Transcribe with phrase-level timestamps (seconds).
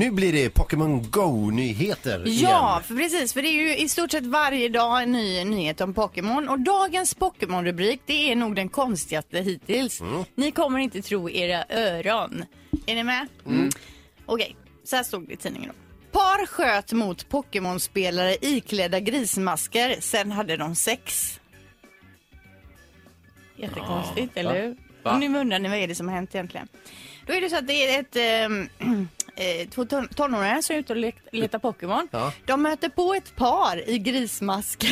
[0.00, 2.82] Nu blir det Pokémon Go-nyheter Ja, igen.
[2.82, 3.32] för precis.
[3.32, 6.48] För det är ju i stort sett varje dag en ny nyhet om Pokémon.
[6.48, 10.02] Och dagens Pokémon-rubrik, det är nog den konstigaste hittills.
[10.34, 12.44] Ni kommer inte tro era öron.
[12.86, 13.28] Är ni med?
[14.26, 16.18] Okej, så här stod det i tidningen då.
[16.18, 21.40] Par sköt mot Pokémon-spelare iklädda grismasker, sen hade de sex.
[23.56, 24.76] Jättekonstigt, eller hur?
[25.02, 25.18] Va?
[25.18, 26.68] Nu undrar ni vad är det som har hänt egentligen.
[27.26, 28.68] Då är det så att det är ett, ehm,
[29.40, 32.08] eh, två ton- tonåringar som är ute och le- letar Pokémon.
[32.10, 32.32] Ja.
[32.46, 34.88] De möter på ett par i grismasker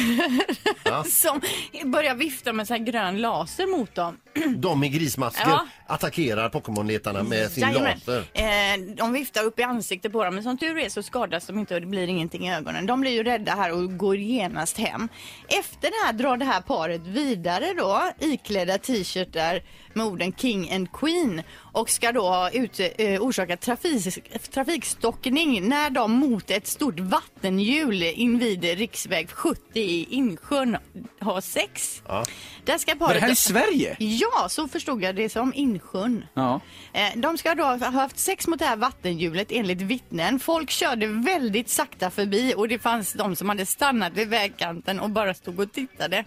[0.84, 1.04] Ja.
[1.10, 1.40] som
[1.84, 4.16] börjar vifta med så här grön laser mot dem.
[4.56, 5.66] De i grismasker Ja.
[5.88, 7.98] Attackerar Pokémon-letarna med sin Jajamän.
[8.06, 8.24] laser.
[8.32, 11.58] Eh, de viftar upp i ansiktet på dem, men som tur är så skadas de
[11.58, 12.86] inte och det blir ingenting i ögonen.
[12.86, 15.08] De blir ju rädda här och går genast hem.
[15.48, 20.92] Efter det här drar det här paret vidare då, iklädda t-shirtar med orden King and
[20.92, 21.42] Queen
[21.72, 24.18] och ska då ha ut, eh, orsaka trafik,
[24.50, 30.76] trafikstockning när de mot ett stort vattenhjul invid riksväg 70 i Insjön
[31.20, 32.02] har sex.
[32.08, 32.24] Ja.
[32.64, 33.38] Där ska Var det här paret...
[33.38, 33.96] Sverige?
[33.98, 36.24] Ja, så förstod jag det som Insjön.
[36.34, 36.60] Ja.
[36.92, 40.38] Eh, De ska då ha haft sex mot det här vattenhjulet enligt vittnen.
[40.40, 45.10] Folk körde väldigt sakta förbi och det fanns de som hade stannat vid vägkanten och
[45.10, 46.24] bara stod och tittade.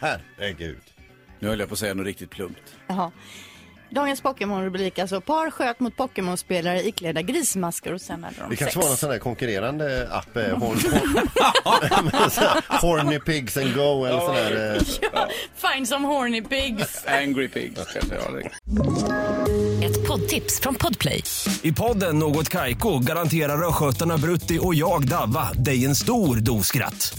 [0.00, 0.82] Herregud.
[1.38, 2.76] Nu höll jag på att säga något riktigt plumpt.
[2.86, 3.12] Jaha.
[3.90, 5.20] Dagens Pokémon-rubrik alltså.
[5.20, 8.58] Par sköt mot Pokémon-spelare iklädda grismasker och sen hade de Det sex.
[8.58, 10.78] kanske var någon sån där konkurrerande app, eh, horn,
[12.80, 14.76] Horny Pigs and Go eller sån där.
[14.76, 15.28] Eh, Ja,
[15.72, 17.04] find some horny pigs.
[17.06, 18.16] Angry Pigs kanske.
[19.84, 21.22] Ett poddtips från Podplay.
[21.62, 27.18] I podden Något Kaiko garanterar östgötarna Brutti och jag, Davva, dig en stor dos skratt.